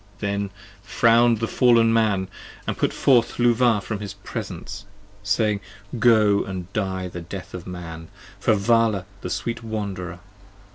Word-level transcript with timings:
65 0.19 0.19
Then 0.19 0.49
frown'd 0.81 1.37
the 1.39 1.47
fallen 1.47 1.93
Man, 1.93 2.27
and 2.65 2.75
put 2.75 2.91
forth 2.91 3.37
Luvah 3.37 3.81
from 3.83 3.99
his 3.99 4.15
presence, 4.15 4.85
Saying, 5.21 5.59
Go 5.99 6.43
and 6.43 6.73
Die 6.73 7.07
the 7.07 7.21
Death 7.21 7.53
of 7.53 7.67
Man, 7.67 8.07
for 8.39 8.55
Vala 8.55 9.05
the 9.21 9.29
sweet 9.29 9.61
wanderer. 9.61 10.19